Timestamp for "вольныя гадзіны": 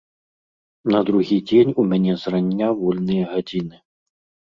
2.79-3.77